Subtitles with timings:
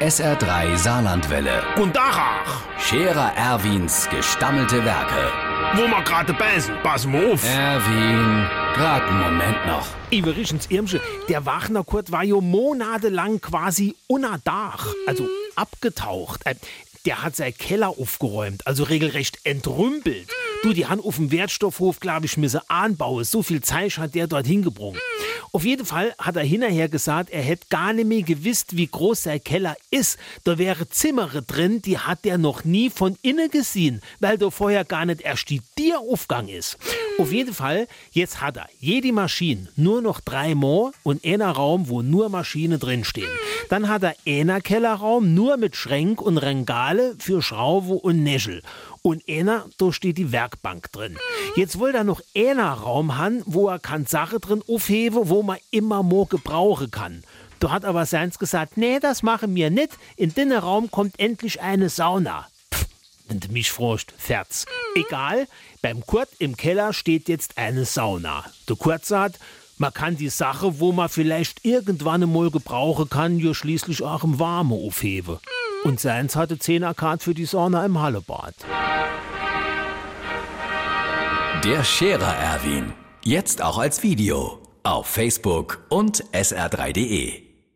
[0.00, 1.62] SR3 Saarlandwelle.
[1.76, 5.32] Und Dachach, Scherer Erwins gestammelte Werke.
[5.74, 7.42] wo ma gerade beißen, pass mal auf.
[7.44, 9.86] Erwin, grad einen Moment noch.
[10.10, 15.26] Iverichens Irmsche, der Wachner Kurt war jo monatelang quasi unter Dach, also
[15.56, 16.42] abgetaucht.
[16.46, 16.54] Äh,
[17.04, 20.28] Der hat sein Keller aufgeräumt, also regelrecht entrümpelt.
[20.62, 23.24] Du, die han auf dem Wertstoffhof, glaub ich, misse anbauen.
[23.24, 25.00] So viel Zeit hat der dort hingebrungen.
[25.52, 29.24] Auf jeden Fall hat er hinterher gesagt, er hätte gar nicht mehr gewusst, wie groß
[29.24, 30.18] sein Keller ist.
[30.44, 34.84] Da wäre Zimmere drin, die hat er noch nie von innen gesehen, weil da vorher
[34.84, 36.76] gar nicht erst die Tieraufgang ist.
[37.18, 41.88] Auf jeden Fall, jetzt hat er jede Maschine nur noch drei Mal und einer Raum,
[41.88, 43.30] wo nur Maschine drinstehen.
[43.68, 48.62] Dann hat er einer Kellerraum nur mit Schränk und Regale für Schraube und Näschel.
[49.08, 51.16] Und einer, da steht die Werkbank drin.
[51.56, 55.56] Jetzt will er noch einer Raum haben, wo er kann Sache drin aufheben, wo man
[55.70, 57.22] immer more gebrauchen kann.
[57.58, 59.96] Da hat aber seins gesagt, nee, das machen wir nicht.
[60.16, 62.48] In den Raum kommt endlich eine Sauna.
[62.70, 62.84] Pff,
[63.28, 64.66] wenn du mich fragst, Ferz.
[64.94, 65.48] Egal,
[65.80, 68.44] beim Kurt im Keller steht jetzt eine Sauna.
[68.68, 69.38] Der Kurt sagt,
[69.78, 74.38] man kann die Sache, wo man vielleicht irgendwann einmal gebrauchen kann, ja schließlich auch im
[74.38, 75.38] Warme aufheben.
[75.84, 78.54] Und seins hatte 10 Akkad für die Sauna im Hallebad.
[81.64, 82.92] Der Scherer Erwin.
[83.24, 84.60] Jetzt auch als Video.
[84.82, 87.47] Auf Facebook und sr3.de.